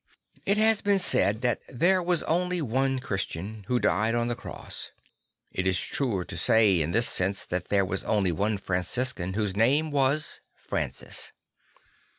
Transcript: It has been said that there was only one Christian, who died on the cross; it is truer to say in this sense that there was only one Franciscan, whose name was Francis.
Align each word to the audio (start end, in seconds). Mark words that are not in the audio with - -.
It 0.47 0.57
has 0.57 0.81
been 0.81 0.97
said 0.97 1.41
that 1.41 1.61
there 1.69 2.01
was 2.01 2.23
only 2.23 2.59
one 2.59 2.97
Christian, 2.97 3.65
who 3.67 3.79
died 3.79 4.15
on 4.15 4.29
the 4.29 4.35
cross; 4.35 4.89
it 5.51 5.67
is 5.67 5.79
truer 5.79 6.25
to 6.25 6.37
say 6.37 6.81
in 6.81 6.89
this 6.89 7.07
sense 7.07 7.45
that 7.45 7.65
there 7.69 7.85
was 7.85 8.03
only 8.03 8.31
one 8.31 8.57
Franciscan, 8.57 9.33
whose 9.35 9.55
name 9.55 9.91
was 9.91 10.41
Francis. 10.55 11.33